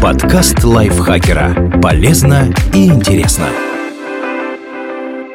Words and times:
Подкаст 0.00 0.64
лайфхакера. 0.64 1.78
Полезно 1.82 2.54
и 2.72 2.86
интересно. 2.86 3.48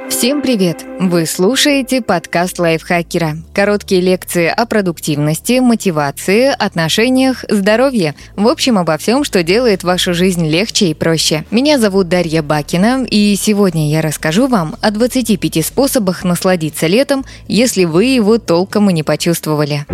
Всем 0.10 0.42
привет! 0.42 0.84
Вы 1.00 1.28
слушаете 1.28 2.02
подкаст 2.02 2.58
лайфхакера. 2.58 3.38
Короткие 3.54 4.02
лекции 4.02 4.48
о 4.48 4.66
продуктивности, 4.66 5.60
мотивации, 5.60 6.48
отношениях, 6.48 7.46
здоровье. 7.48 8.16
В 8.36 8.48
общем, 8.48 8.80
обо 8.80 8.98
всем, 8.98 9.24
что 9.24 9.44
делает 9.44 9.84
вашу 9.84 10.16
жизнь 10.16 10.48
легче 10.48 10.88
и 10.88 10.94
проще. 10.96 11.46
Меня 11.52 11.78
зовут 11.78 12.10
Дарья 12.10 12.42
Бакина, 12.42 13.06
и 13.08 13.36
сегодня 13.36 13.92
я 13.92 14.02
расскажу 14.02 14.48
вам 14.48 14.78
о 14.82 14.90
25 14.90 15.64
способах 15.64 16.24
насладиться 16.24 16.88
летом, 16.88 17.24
если 17.48 17.84
вы 17.84 18.06
его 18.06 18.40
толком 18.40 18.90
и 18.90 18.94
не 18.94 19.04
почувствовали. 19.04 19.86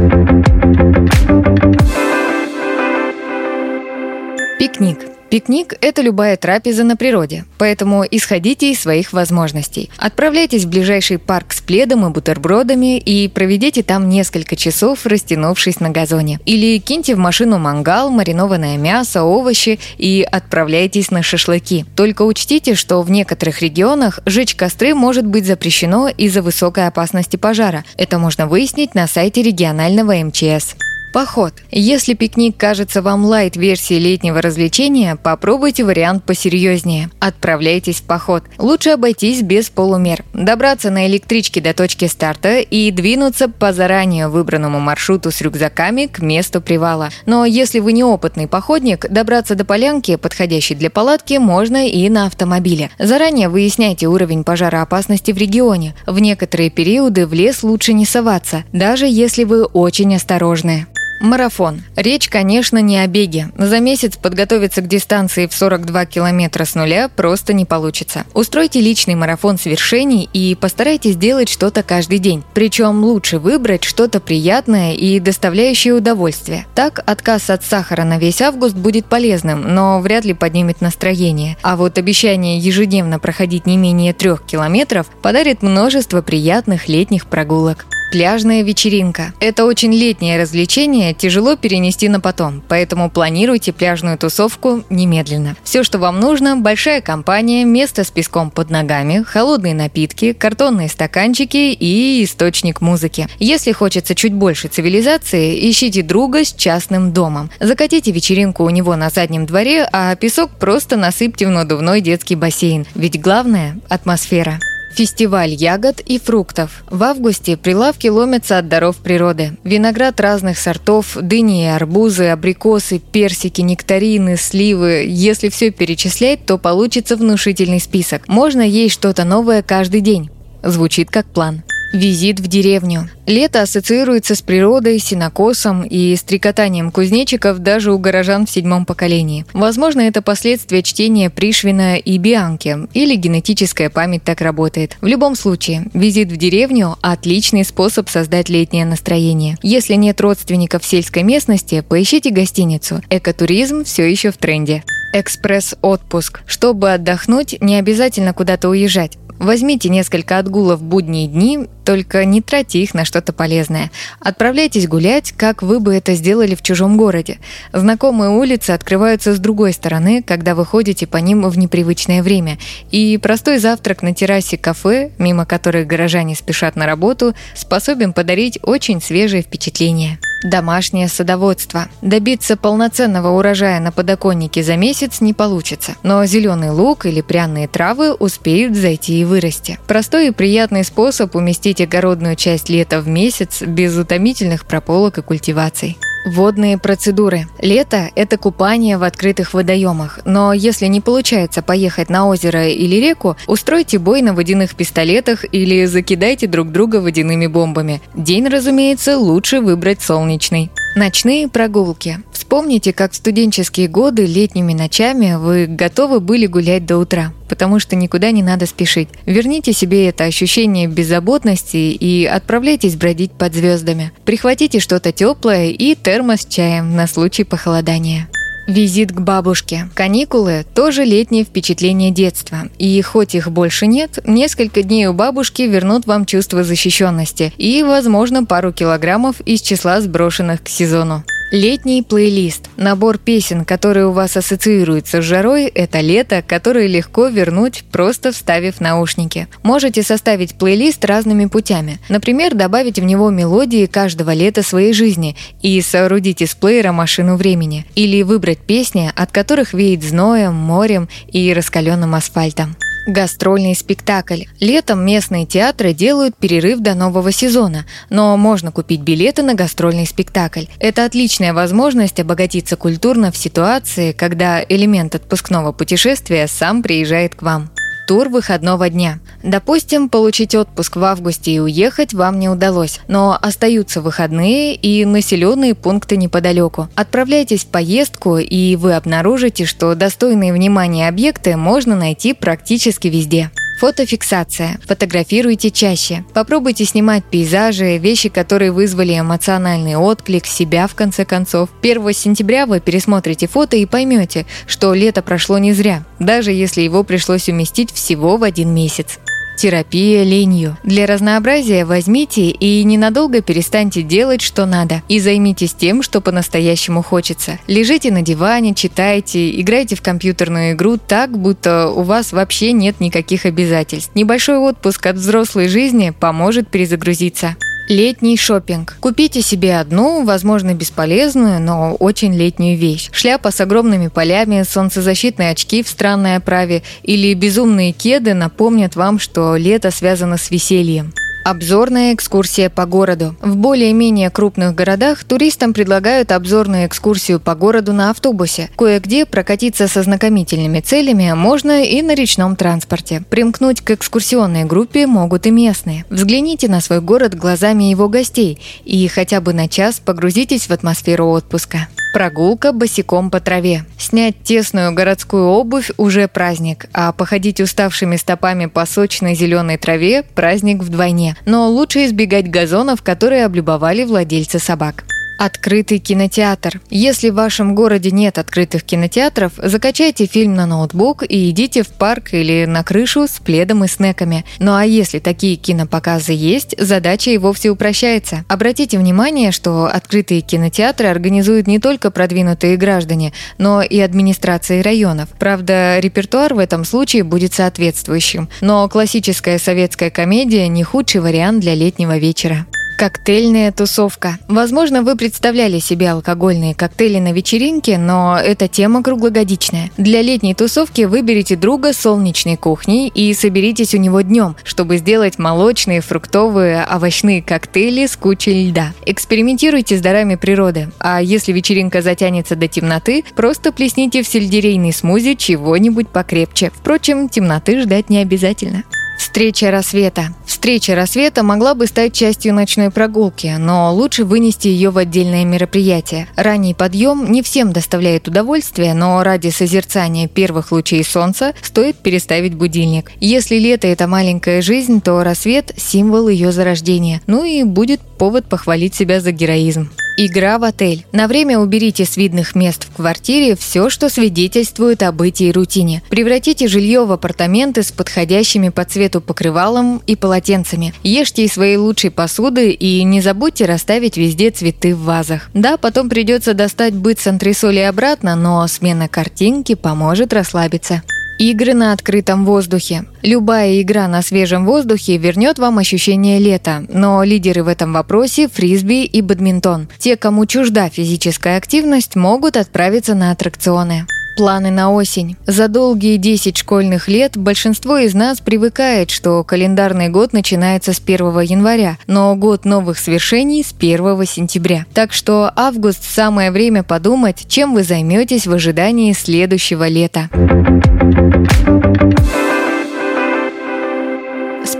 Пикник. 4.61 4.99
Пикник– 5.31 5.73
это 5.81 6.03
любая 6.03 6.37
трапеза 6.37 6.83
на 6.83 6.95
природе, 6.95 7.45
поэтому 7.57 8.03
исходите 8.03 8.71
из 8.71 8.79
своих 8.79 9.11
возможностей. 9.11 9.89
Отправляйтесь 9.97 10.65
в 10.65 10.69
ближайший 10.69 11.17
парк 11.17 11.53
с 11.53 11.61
пледом 11.61 12.05
и 12.05 12.11
бутербродами 12.11 12.99
и 12.99 13.27
проведите 13.27 13.81
там 13.81 14.07
несколько 14.07 14.55
часов, 14.55 15.07
растянувшись 15.07 15.79
на 15.79 15.89
газоне. 15.89 16.39
Или 16.45 16.77
киньте 16.77 17.15
в 17.15 17.17
машину 17.17 17.57
мангал, 17.57 18.11
маринованное 18.11 18.77
мясо, 18.77 19.23
овощи 19.23 19.79
и 19.97 20.23
отправляйтесь 20.31 21.09
на 21.09 21.23
шашлыки. 21.23 21.83
Только 21.95 22.21
учтите, 22.21 22.75
что 22.75 23.01
в 23.01 23.09
некоторых 23.09 23.63
регионах 23.63 24.19
жечь 24.27 24.53
костры 24.53 24.93
может 24.93 25.25
быть 25.25 25.47
запрещено 25.47 26.07
из-за 26.07 26.43
высокой 26.43 26.85
опасности 26.85 27.35
пожара. 27.35 27.83
Это 27.97 28.19
можно 28.19 28.45
выяснить 28.45 28.93
на 28.93 29.07
сайте 29.07 29.41
регионального 29.41 30.13
МЧС. 30.23 30.75
Поход. 31.13 31.53
Если 31.71 32.13
пикник 32.13 32.55
кажется 32.55 33.01
вам 33.01 33.25
лайт-версией 33.25 33.99
летнего 33.99 34.41
развлечения, 34.41 35.17
попробуйте 35.17 35.83
вариант 35.83 36.23
посерьезнее. 36.23 37.09
Отправляйтесь 37.19 37.97
в 37.97 38.03
поход. 38.03 38.43
Лучше 38.57 38.91
обойтись 38.91 39.41
без 39.41 39.69
полумер. 39.69 40.23
Добраться 40.33 40.89
на 40.89 41.07
электричке 41.07 41.59
до 41.59 41.73
точки 41.73 42.05
старта 42.05 42.59
и 42.59 42.91
двинуться 42.91 43.49
по 43.49 43.73
заранее 43.73 44.29
выбранному 44.29 44.79
маршруту 44.79 45.31
с 45.31 45.41
рюкзаками 45.41 46.05
к 46.05 46.19
месту 46.19 46.61
привала. 46.61 47.09
Но 47.25 47.43
если 47.45 47.79
вы 47.79 47.91
неопытный 47.91 48.47
походник, 48.47 49.05
добраться 49.09 49.55
до 49.55 49.65
полянки, 49.65 50.15
подходящей 50.15 50.75
для 50.75 50.89
палатки, 50.89 51.33
можно 51.33 51.89
и 51.89 52.07
на 52.07 52.27
автомобиле. 52.27 52.89
Заранее 52.99 53.49
выясняйте 53.49 54.07
уровень 54.07 54.45
пожароопасности 54.45 55.31
в 55.31 55.37
регионе. 55.37 55.93
В 56.05 56.19
некоторые 56.19 56.69
периоды 56.69 57.27
в 57.27 57.33
лес 57.33 57.63
лучше 57.63 57.91
не 57.91 58.05
соваться, 58.05 58.63
даже 58.71 59.07
если 59.07 59.43
вы 59.43 59.65
очень 59.65 60.15
осторожны. 60.15 60.87
Марафон. 61.21 61.83
Речь, 61.95 62.29
конечно, 62.29 62.79
не 62.79 62.97
о 62.97 63.05
беге. 63.05 63.51
За 63.55 63.79
месяц 63.79 64.17
подготовиться 64.17 64.81
к 64.81 64.87
дистанции 64.87 65.45
в 65.45 65.53
42 65.53 66.05
километра 66.07 66.65
с 66.65 66.73
нуля 66.73 67.09
просто 67.09 67.53
не 67.53 67.63
получится. 67.63 68.25
Устройте 68.33 68.81
личный 68.81 69.13
марафон 69.13 69.59
свершений 69.59 70.27
и 70.33 70.55
постарайтесь 70.55 71.15
делать 71.15 71.47
что-то 71.47 71.83
каждый 71.83 72.17
день. 72.17 72.43
Причем 72.55 73.03
лучше 73.03 73.37
выбрать 73.37 73.83
что-то 73.83 74.19
приятное 74.19 74.93
и 74.93 75.19
доставляющее 75.19 75.93
удовольствие. 75.93 76.65
Так, 76.73 77.03
отказ 77.05 77.51
от 77.51 77.63
сахара 77.63 78.03
на 78.03 78.17
весь 78.17 78.41
август 78.41 78.75
будет 78.75 79.05
полезным, 79.05 79.61
но 79.61 80.01
вряд 80.01 80.25
ли 80.25 80.33
поднимет 80.33 80.81
настроение. 80.81 81.55
А 81.61 81.75
вот 81.75 81.99
обещание 81.99 82.57
ежедневно 82.57 83.19
проходить 83.19 83.67
не 83.67 83.77
менее 83.77 84.13
трех 84.13 84.43
километров 84.43 85.05
подарит 85.21 85.61
множество 85.61 86.23
приятных 86.23 86.87
летних 86.87 87.27
прогулок. 87.27 87.85
Пляжная 88.11 88.61
вечеринка. 88.61 89.33
Это 89.39 89.63
очень 89.63 89.93
летнее 89.93 90.37
развлечение, 90.37 91.13
тяжело 91.13 91.55
перенести 91.55 92.09
на 92.09 92.19
потом, 92.19 92.61
поэтому 92.67 93.09
планируйте 93.09 93.71
пляжную 93.71 94.17
тусовку 94.17 94.83
немедленно. 94.89 95.55
Все, 95.63 95.81
что 95.83 95.97
вам 95.97 96.19
нужно– 96.19 96.57
большая 96.57 96.99
компания, 96.99 97.63
место 97.63 98.03
с 98.03 98.11
песком 98.11 98.51
под 98.51 98.69
ногами, 98.69 99.23
холодные 99.25 99.73
напитки, 99.73 100.33
картонные 100.33 100.89
стаканчики 100.89 101.71
и 101.71 102.25
источник 102.25 102.81
музыки. 102.81 103.29
Если 103.39 103.71
хочется 103.71 104.13
чуть 104.13 104.33
больше 104.33 104.67
цивилизации, 104.67 105.71
ищите 105.71 106.01
друга 106.03 106.43
с 106.43 106.51
частным 106.51 107.13
домом. 107.13 107.49
Закатите 107.61 108.11
вечеринку 108.11 108.65
у 108.65 108.69
него 108.69 108.97
на 108.97 109.09
заднем 109.09 109.45
дворе, 109.45 109.87
а 109.89 110.13
песок 110.17 110.51
просто 110.59 110.97
насыпьте 110.97 111.47
в 111.47 111.49
надувной 111.49 112.01
детский 112.01 112.35
бассейн. 112.35 112.85
Ведь 112.93 113.21
главное– 113.21 113.79
атмосфера. 113.89 114.59
Фестиваль 114.93 115.53
ягод 115.53 115.99
и 116.01 116.19
фруктов. 116.19 116.83
В 116.89 117.03
августе 117.03 117.57
прилавки 117.57 118.07
ломятся 118.07 118.57
от 118.57 118.67
даров 118.67 118.97
природы. 118.97 119.57
Виноград 119.63 120.19
разных 120.19 120.57
сортов, 120.57 121.17
дыни 121.19 121.63
и 121.63 121.67
арбузы, 121.67 122.27
абрикосы, 122.27 122.99
персики, 122.99 123.61
нектарины, 123.61 124.35
сливы. 124.37 125.05
Если 125.07 125.49
все 125.49 125.71
перечислять, 125.71 126.45
то 126.45 126.57
получится 126.57 127.15
внушительный 127.15 127.79
список. 127.79 128.27
Можно 128.27 128.61
есть 128.61 128.95
что-то 128.95 129.23
новое 129.23 129.61
каждый 129.61 130.01
день. 130.01 130.29
Звучит 130.61 131.09
как 131.09 131.25
план. 131.25 131.63
Визит 131.93 132.39
в 132.39 132.47
деревню. 132.47 133.09
Лето 133.27 133.61
ассоциируется 133.61 134.35
с 134.35 134.41
природой, 134.41 134.97
синокосом 134.97 135.83
и 135.83 136.15
стрекотанием 136.15 136.89
кузнечиков 136.89 137.59
даже 137.59 137.91
у 137.91 137.97
горожан 137.97 138.45
в 138.45 138.49
седьмом 138.49 138.85
поколении. 138.85 139.45
Возможно, 139.53 140.01
это 140.01 140.21
последствия 140.21 140.83
чтения 140.83 141.29
Пришвина 141.29 141.97
и 141.97 142.17
Бианки, 142.17 142.77
или 142.93 143.15
генетическая 143.15 143.89
память 143.89 144.23
так 144.23 144.39
работает. 144.39 144.97
В 145.01 145.07
любом 145.07 145.35
случае, 145.35 145.87
визит 145.93 146.31
в 146.31 146.37
деревню– 146.37 146.97
отличный 147.01 147.65
способ 147.65 148.09
создать 148.09 148.47
летнее 148.47 148.85
настроение. 148.85 149.57
Если 149.61 149.95
нет 149.95 150.21
родственников 150.21 150.83
в 150.83 150.87
сельской 150.87 151.23
местности, 151.23 151.83
поищите 151.87 152.31
гостиницу. 152.31 153.01
Экотуризм 153.09 153.83
все 153.83 154.09
еще 154.09 154.31
в 154.31 154.37
тренде. 154.37 154.83
Экспресс-отпуск. 155.13 156.41
Чтобы 156.45 156.93
отдохнуть, 156.93 157.57
не 157.59 157.75
обязательно 157.75 158.33
куда-то 158.33 158.69
уезжать. 158.69 159.17
Возьмите 159.41 159.89
несколько 159.89 160.37
отгулов 160.37 160.81
в 160.81 160.83
будние 160.83 161.27
дни, 161.27 161.67
только 161.83 162.25
не 162.25 162.41
тратьте 162.41 162.79
их 162.79 162.93
на 162.93 163.05
что-то 163.05 163.33
полезное. 163.33 163.91
Отправляйтесь 164.19 164.87
гулять, 164.87 165.31
как 165.31 165.61
вы 165.61 165.79
бы 165.79 165.95
это 165.95 166.13
сделали 166.15 166.55
в 166.55 166.61
чужом 166.61 166.97
городе. 166.97 167.39
Знакомые 167.73 168.29
улицы 168.31 168.71
открываются 168.71 169.33
с 169.33 169.39
другой 169.39 169.73
стороны, 169.73 170.23
когда 170.23 170.55
вы 170.55 170.65
ходите 170.65 171.07
по 171.07 171.17
ним 171.17 171.47
в 171.47 171.57
непривычное 171.57 172.23
время. 172.23 172.57
И 172.91 173.17
простой 173.17 173.57
завтрак 173.59 174.01
на 174.01 174.13
террасе 174.13 174.57
кафе, 174.57 175.11
мимо 175.17 175.45
которых 175.45 175.87
горожане 175.87 176.35
спешат 176.35 176.75
на 176.75 176.85
работу, 176.85 177.33
способен 177.55 178.13
подарить 178.13 178.59
очень 178.63 179.01
свежие 179.01 179.41
впечатления. 179.41 180.19
Домашнее 180.43 181.07
садоводство. 181.07 181.87
Добиться 182.01 182.57
полноценного 182.57 183.37
урожая 183.37 183.79
на 183.79 183.91
подоконнике 183.91 184.63
за 184.63 184.75
месяц 184.75 185.21
не 185.21 185.33
получится, 185.33 185.95
но 186.01 186.25
зеленый 186.25 186.71
лук 186.71 187.05
или 187.05 187.21
пряные 187.21 187.67
травы 187.67 188.13
успеют 188.13 188.75
зайти 188.75 189.21
и 189.21 189.23
вырасти. 189.23 189.77
Простой 189.85 190.29
и 190.29 190.31
приятный 190.31 190.83
способ 190.83 191.35
уместить 191.35 191.70
огородную 191.79 192.35
часть 192.35 192.67
лета 192.67 192.99
в 192.99 193.07
месяц 193.07 193.61
без 193.61 193.95
утомительных 193.95 194.65
прополок 194.65 195.19
и 195.19 195.21
культиваций. 195.21 195.97
Водные 196.25 196.77
процедуры. 196.77 197.47
Лето– 197.59 198.09
это 198.15 198.37
купание 198.37 198.97
в 198.97 199.03
открытых 199.03 199.53
водоемах, 199.53 200.19
но 200.23 200.53
если 200.53 200.85
не 200.85 201.01
получается 201.01 201.63
поехать 201.63 202.09
на 202.09 202.27
озеро 202.27 202.67
или 202.67 202.97
реку, 202.97 203.37
устройте 203.47 203.97
бой 203.97 204.21
на 204.21 204.33
водяных 204.33 204.75
пистолетах 204.75 205.45
или 205.51 205.85
закидайте 205.85 206.45
друг 206.45 206.71
друга 206.71 206.97
водяными 206.97 207.47
бомбами. 207.47 208.01
День, 208.13 208.47
разумеется, 208.49 209.17
лучше 209.17 209.61
выбрать 209.61 210.01
солнечный. 210.01 210.69
Ночные 210.93 211.47
прогулки. 211.47 212.19
Вспомните, 212.33 212.91
как 212.91 213.13
в 213.13 213.15
студенческие 213.15 213.87
годы 213.87 214.25
летними 214.25 214.73
ночами 214.73 215.35
вы 215.35 215.65
готовы 215.65 216.19
были 216.19 216.47
гулять 216.47 216.85
до 216.85 216.97
утра, 216.97 217.33
потому 217.47 217.79
что 217.79 217.95
никуда 217.95 218.31
не 218.31 218.43
надо 218.43 218.65
спешить. 218.65 219.07
Верните 219.25 219.71
себе 219.71 220.09
это 220.09 220.25
ощущение 220.25 220.87
беззаботности 220.87 221.77
и 221.77 222.25
отправляйтесь 222.25 222.97
бродить 222.97 223.31
под 223.31 223.55
звездами. 223.55 224.11
Прихватите 224.25 224.81
что-то 224.81 225.13
теплое 225.13 225.67
и 225.67 225.95
термос 225.95 226.41
с 226.41 226.45
чаем 226.45 226.93
на 226.93 227.07
случай 227.07 227.45
похолодания. 227.45 228.27
Визит 228.71 229.11
к 229.11 229.19
бабушке. 229.19 229.89
Каникулы– 229.93 230.65
тоже 230.73 231.03
летнее 231.03 231.43
впечатление 231.43 232.09
детства. 232.09 232.69
И 232.77 233.01
хоть 233.01 233.35
их 233.35 233.51
больше 233.51 233.85
нет, 233.85 234.19
несколько 234.25 234.81
дней 234.81 235.07
у 235.07 235.13
бабушки 235.13 235.63
вернут 235.63 236.07
вам 236.07 236.25
чувство 236.25 236.63
защищенности 236.63 237.51
и, 237.57 237.83
возможно, 237.83 238.45
пару 238.45 238.71
килограммов 238.71 239.41
из 239.41 239.61
числа 239.61 239.99
сброшенных 239.99 240.63
к 240.63 240.69
сезону. 240.69 241.25
Летний 241.51 242.01
плейлист. 242.01 242.69
Набор 242.77 243.17
песен, 243.17 243.65
которые 243.65 244.07
у 244.07 244.13
вас 244.13 244.37
ассоциируются 244.37 245.21
с 245.21 245.25
жарой, 245.25 245.65
это 245.65 245.99
лето, 245.99 246.41
которое 246.41 246.87
легко 246.87 247.27
вернуть, 247.27 247.83
просто 247.91 248.31
вставив 248.31 248.79
наушники. 248.79 249.49
Можете 249.61 250.01
составить 250.01 250.55
плейлист 250.55 251.03
разными 251.03 251.47
путями. 251.47 251.99
Например, 252.07 252.55
добавить 252.55 252.99
в 252.99 253.03
него 253.03 253.29
мелодии 253.31 253.85
каждого 253.85 254.31
лета 254.33 254.63
своей 254.63 254.93
жизни 254.93 255.35
и 255.61 255.81
соорудить 255.81 256.41
из 256.41 256.55
плеера 256.55 256.93
машину 256.93 257.35
времени. 257.35 257.85
Или 257.95 258.23
выбрать 258.23 258.59
песни, 258.59 259.11
от 259.13 259.33
которых 259.33 259.73
веет 259.73 260.03
зноем, 260.03 260.53
морем 260.53 261.09
и 261.33 261.53
раскаленным 261.53 262.15
асфальтом. 262.15 262.77
Гастрольный 263.07 263.75
спектакль. 263.75 264.43
Летом 264.59 265.03
местные 265.03 265.45
театры 265.45 265.93
делают 265.93 266.35
перерыв 266.35 266.79
до 266.79 266.93
нового 266.93 267.31
сезона, 267.31 267.85
но 268.09 268.37
можно 268.37 268.71
купить 268.71 269.01
билеты 269.01 269.41
на 269.41 269.55
гастрольный 269.55 270.05
спектакль. 270.05 270.65
Это 270.79 271.05
отличная 271.05 271.53
возможность 271.53 272.19
обогатиться 272.19 272.75
культурно 272.75 273.31
в 273.31 273.37
ситуации, 273.37 274.11
когда 274.11 274.63
элемент 274.63 275.15
отпускного 275.15 275.71
путешествия 275.71 276.47
сам 276.47 276.83
приезжает 276.83 277.35
к 277.35 277.41
вам 277.41 277.71
тур 278.11 278.27
выходного 278.27 278.89
дня. 278.89 279.19
Допустим, 279.41 280.09
получить 280.09 280.53
отпуск 280.53 280.97
в 280.97 281.03
августе 281.05 281.51
и 281.51 281.59
уехать 281.59 282.13
вам 282.13 282.39
не 282.39 282.49
удалось, 282.49 282.99
но 283.07 283.39
остаются 283.41 284.01
выходные 284.01 284.75
и 284.75 285.05
населенные 285.05 285.75
пункты 285.75 286.17
неподалеку. 286.17 286.89
Отправляйтесь 286.95 287.63
в 287.63 287.67
поездку, 287.67 288.37
и 288.37 288.75
вы 288.75 288.95
обнаружите, 288.95 289.63
что 289.63 289.95
достойные 289.95 290.51
внимания 290.51 291.07
объекты 291.07 291.55
можно 291.55 291.95
найти 291.95 292.33
практически 292.33 293.07
везде. 293.07 293.49
Фотофиксация. 293.81 294.79
Фотографируйте 294.85 295.71
чаще. 295.71 296.23
Попробуйте 296.35 296.85
снимать 296.85 297.23
пейзажи, 297.23 297.97
вещи, 297.97 298.29
которые 298.29 298.71
вызвали 298.71 299.19
эмоциональный 299.19 299.95
отклик, 299.95 300.45
себя 300.45 300.85
в 300.85 300.93
конце 300.93 301.25
концов. 301.25 301.69
1 301.81 302.13
сентября 302.13 302.67
вы 302.67 302.79
пересмотрите 302.79 303.47
фото 303.47 303.77
и 303.77 303.87
поймете, 303.87 304.45
что 304.67 304.93
лето 304.93 305.23
прошло 305.23 305.57
не 305.57 305.73
зря, 305.73 306.03
даже 306.19 306.51
если 306.51 306.81
его 306.81 307.03
пришлось 307.03 307.49
уместить 307.49 307.91
всего 307.91 308.37
в 308.37 308.43
один 308.43 308.71
месяц. 308.71 309.17
Терапия 309.61 310.23
ленью. 310.23 310.75
Для 310.81 311.05
разнообразия 311.05 311.85
возьмите 311.85 312.49
и 312.49 312.83
ненадолго 312.83 313.43
перестаньте 313.43 314.01
делать, 314.01 314.41
что 314.41 314.65
надо, 314.65 315.03
и 315.07 315.19
займитесь 315.19 315.75
тем, 315.75 316.01
что 316.01 316.19
по-настоящему 316.19 317.03
хочется. 317.03 317.59
Лежите 317.67 318.11
на 318.11 318.23
диване, 318.23 318.73
читайте, 318.73 319.61
играйте 319.61 319.95
в 319.95 320.01
компьютерную 320.01 320.71
игру 320.71 320.97
так, 320.97 321.37
будто 321.37 321.89
у 321.89 322.01
вас 322.01 322.31
вообще 322.31 322.71
нет 322.71 322.99
никаких 322.99 323.45
обязательств. 323.45 324.09
Небольшой 324.15 324.57
отпуск 324.57 325.05
от 325.05 325.17
взрослой 325.17 325.67
жизни 325.67 326.09
поможет 326.09 326.67
перезагрузиться. 326.67 327.55
Летний 327.91 328.37
шопинг. 328.37 328.95
Купите 329.01 329.41
себе 329.41 329.77
одну, 329.77 330.23
возможно, 330.23 330.73
бесполезную, 330.73 331.59
но 331.59 331.93
очень 331.95 332.33
летнюю 332.33 332.77
вещь. 332.77 333.09
Шляпа 333.11 333.51
с 333.51 333.59
огромными 333.59 334.07
полями, 334.07 334.63
солнцезащитные 334.63 335.49
очки 335.49 335.83
в 335.83 335.89
странной 335.89 336.37
оправе 336.37 336.83
или 337.03 337.33
безумные 337.33 337.91
кеды 337.91 338.33
напомнят 338.33 338.95
вам, 338.95 339.19
что 339.19 339.57
лето 339.57 339.91
связано 339.91 340.37
с 340.37 340.49
весельем. 340.51 341.11
Обзорная 341.43 342.13
экскурсия 342.13 342.69
по 342.69 342.85
городу. 342.85 343.35
В 343.41 343.55
более-менее 343.55 344.29
крупных 344.29 344.75
городах 344.75 345.23
туристам 345.23 345.73
предлагают 345.73 346.31
обзорную 346.31 346.85
экскурсию 346.85 347.39
по 347.39 347.55
городу 347.55 347.93
на 347.93 348.11
автобусе. 348.11 348.69
Кое-где 348.77 349.25
прокатиться 349.25 349.87
со 349.87 350.03
знакомительными 350.03 350.81
целями 350.81 351.33
можно 351.33 351.83
и 351.83 352.01
на 352.03 352.13
речном 352.13 352.55
транспорте. 352.55 353.23
Примкнуть 353.27 353.81
к 353.81 353.89
экскурсионной 353.89 354.65
группе 354.65 355.07
могут 355.07 355.47
и 355.47 355.51
местные. 355.51 356.05
Взгляните 356.11 356.67
на 356.67 356.79
свой 356.79 357.01
город 357.01 357.33
глазами 357.33 357.85
его 357.85 358.07
гостей 358.07 358.59
и 358.85 359.07
хотя 359.07 359.41
бы 359.41 359.53
на 359.53 359.67
час 359.67 359.99
погрузитесь 359.99 360.67
в 360.67 360.71
атмосферу 360.71 361.27
отпуска. 361.27 361.87
Прогулка 362.11 362.73
босиком 362.73 363.31
по 363.31 363.39
траве. 363.39 363.85
Снять 363.97 364.43
тесную 364.43 364.93
городскую 364.93 365.45
обувь 365.45 365.91
уже 365.95 366.27
праздник, 366.27 366.87
а 366.93 367.13
походить 367.13 367.61
уставшими 367.61 368.17
стопами 368.17 368.65
по 368.65 368.85
сочной 368.85 369.33
зеленой 369.33 369.77
траве– 369.77 370.23
праздник 370.35 370.83
вдвойне. 370.83 371.30
Но 371.45 371.69
лучше 371.69 372.05
избегать 372.05 372.49
газонов, 372.49 373.01
которые 373.01 373.45
облюбовали 373.45 374.03
владельцы 374.03 374.59
собак. 374.59 375.03
Открытый 375.43 375.97
кинотеатр. 375.97 376.81
Если 376.91 377.31
в 377.31 377.33
вашем 377.33 377.73
городе 377.73 378.11
нет 378.11 378.37
открытых 378.37 378.83
кинотеатров, 378.83 379.53
закачайте 379.57 380.27
фильм 380.27 380.53
на 380.53 380.67
ноутбук 380.67 381.23
и 381.27 381.49
идите 381.49 381.81
в 381.81 381.87
парк 381.87 382.35
или 382.35 382.65
на 382.65 382.83
крышу 382.83 383.25
с 383.27 383.39
пледом 383.39 383.83
и 383.83 383.87
снеками. 383.87 384.45
Ну 384.59 384.75
а 384.75 384.85
если 384.85 385.17
такие 385.17 385.55
кинопоказы 385.55 386.33
есть, 386.33 386.75
задача 386.77 387.31
и 387.31 387.39
вовсе 387.39 387.71
упрощается. 387.71 388.45
Обратите 388.49 388.99
внимание, 388.99 389.51
что 389.51 389.85
открытые 389.85 390.41
кинотеатры 390.41 391.07
организуют 391.07 391.65
не 391.65 391.79
только 391.79 392.11
продвинутые 392.11 392.77
граждане, 392.77 393.33
но 393.57 393.81
и 393.81 393.99
администрации 393.99 394.83
районов. 394.83 395.29
Правда, 395.39 395.97
репертуар 395.97 396.53
в 396.53 396.59
этом 396.59 396.85
случае 396.85 397.23
будет 397.23 397.55
соответствующим, 397.55 398.47
но 398.61 398.87
классическая 398.87 399.57
советская 399.57 400.11
комедия 400.11 400.67
не 400.67 400.83
худший 400.83 401.21
вариант 401.21 401.61
для 401.61 401.73
летнего 401.73 402.19
вечера. 402.19 402.67
Коктейльная 403.01 403.71
тусовка. 403.71 404.37
Возможно, 404.47 405.01
вы 405.01 405.15
представляли 405.15 405.79
себе 405.79 406.11
алкогольные 406.11 406.75
коктейли 406.75 407.17
на 407.17 407.33
вечеринке, 407.33 407.97
но 407.97 408.37
эта 408.37 408.67
тема 408.67 409.01
круглогодичная. 409.01 409.89
Для 409.97 410.21
летней 410.21 410.53
тусовки 410.53 411.05
выберите 411.05 411.55
друга 411.55 411.93
солнечной 411.93 412.57
кухни 412.57 413.07
и 413.07 413.33
соберитесь 413.33 413.95
у 413.95 413.97
него 413.97 414.21
днем, 414.21 414.55
чтобы 414.63 414.97
сделать 414.97 415.39
молочные, 415.39 416.01
фруктовые, 416.01 416.85
овощные 416.87 417.41
коктейли 417.41 418.05
с 418.05 418.15
кучей 418.15 418.69
льда. 418.69 418.93
Экспериментируйте 419.07 419.97
с 419.97 420.01
дарами 420.01 420.35
природы, 420.35 420.91
а 420.99 421.23
если 421.23 421.53
вечеринка 421.53 422.03
затянется 422.03 422.55
до 422.55 422.67
темноты, 422.67 423.23
просто 423.35 423.71
плесните 423.71 424.21
в 424.21 424.27
сельдерейный 424.27 424.93
смузи 424.93 425.33
чего-нибудь 425.33 426.09
покрепче. 426.09 426.69
Впрочем, 426.71 427.29
темноты 427.29 427.81
ждать 427.81 428.11
не 428.11 428.19
обязательно. 428.19 428.83
Встреча 429.21 429.69
рассвета. 429.69 430.33
Встреча 430.47 430.95
рассвета 430.95 431.43
могла 431.43 431.75
бы 431.75 431.85
стать 431.85 432.11
частью 432.11 432.55
ночной 432.55 432.89
прогулки, 432.89 433.55
но 433.59 433.93
лучше 433.93 434.25
вынести 434.25 434.67
ее 434.67 434.89
в 434.89 434.97
отдельное 434.97 435.45
мероприятие. 435.45 436.27
Ранний 436.35 436.73
подъем 436.73 437.31
не 437.31 437.43
всем 437.43 437.71
доставляет 437.71 438.27
удовольствие, 438.27 438.95
но 438.95 439.21
ради 439.21 439.49
созерцания 439.49 440.27
первых 440.27 440.71
лучей 440.71 441.03
солнца 441.03 441.53
стоит 441.61 441.97
переставить 441.97 442.55
будильник. 442.55 443.11
Если 443.19 443.57
лето– 443.59 443.87
это 443.89 444.07
маленькая 444.07 444.63
жизнь, 444.63 445.01
то 445.01 445.23
рассвет– 445.23 445.71
символ 445.77 446.27
ее 446.27 446.51
зарождения. 446.51 447.21
Ну 447.27 447.43
и 447.43 447.61
будет 447.61 448.01
повод 448.01 448.49
похвалить 448.49 448.95
себя 448.95 449.21
за 449.21 449.31
героизм. 449.31 449.91
Игра 450.17 450.59
в 450.59 450.63
отель. 450.63 451.05
На 451.11 451.27
время 451.27 451.57
уберите 451.59 452.05
с 452.05 452.17
видных 452.17 452.55
мест 452.55 452.85
в 452.85 452.95
квартире 452.95 453.55
все, 453.55 453.89
что 453.89 454.09
свидетельствует 454.09 455.03
о 455.03 455.11
бытии 455.11 455.49
и 455.49 455.51
рутине. 455.51 456.03
Превратите 456.09 456.67
жилье 456.67 457.05
в 457.05 457.11
апартаменты 457.11 457.83
с 457.83 457.91
подходящими 457.91 458.69
по 458.69 458.83
цвету 458.85 459.21
покрывалом 459.21 460.01
и 460.07 460.15
полотенцами. 460.15 460.93
Ешьте 461.03 461.45
из 461.45 461.53
своей 461.53 461.77
лучшей 461.77 462.11
посуды 462.11 462.71
и 462.71 463.03
не 463.03 463.21
забудьте 463.21 463.65
расставить 463.65 464.17
везде 464.17 464.51
цветы 464.51 464.95
в 464.95 465.03
вазах. 465.03 465.49
Да, 465.53 465.77
потом 465.77 466.09
придется 466.09 466.53
достать 466.53 466.93
быт 466.93 467.19
с 467.19 467.27
антресоли 467.27 467.79
обратно, 467.79 468.35
но 468.35 468.67
смена 468.67 469.07
картинки 469.07 469.75
поможет 469.75 470.33
расслабиться. 470.33 471.03
Игры 471.39 471.73
на 471.73 471.93
открытом 471.93 472.45
воздухе. 472.45 473.05
Любая 473.23 473.81
игра 473.81 474.07
на 474.07 474.21
свежем 474.21 474.65
воздухе 474.65 475.17
вернет 475.17 475.59
вам 475.59 475.79
ощущение 475.79 476.39
лета, 476.39 476.85
но 476.89 477.23
лидеры 477.23 477.63
в 477.63 477.67
этом 477.67 477.93
вопросе– 477.93 478.47
фрисби 478.53 479.05
и 479.05 479.21
бадминтон. 479.21 479.89
Те, 479.97 480.17
кому 480.17 480.45
чужда 480.45 480.89
физическая 480.89 481.57
активность, 481.57 482.15
могут 482.15 482.57
отправиться 482.57 483.15
на 483.15 483.31
аттракционы. 483.31 484.05
Планы 484.37 484.71
на 484.71 484.91
осень. 484.91 485.35
За 485.45 485.67
долгие 485.67 486.17
10 486.17 486.57
школьных 486.57 487.07
лет 487.07 487.37
большинство 487.37 487.97
из 487.97 488.13
нас 488.13 488.39
привыкает, 488.39 489.09
что 489.09 489.43
календарный 489.43 490.09
год 490.09 490.33
начинается 490.33 490.93
с 490.93 490.99
1 490.99 491.41
января, 491.41 491.97
но 492.07 492.35
год 492.35 492.65
новых 492.65 492.97
свершений 492.97 493.63
с 493.63 493.73
1 493.77 494.25
сентября. 494.25 494.85
Так 494.93 495.11
что 495.11 495.51
август– 495.55 496.03
самое 496.09 496.51
время 496.51 496.83
подумать, 496.83 497.45
чем 497.49 497.73
вы 497.73 497.83
займетесь 497.83 498.47
в 498.47 498.53
ожидании 498.53 499.13
следующего 499.13 499.87
лета. 499.87 500.29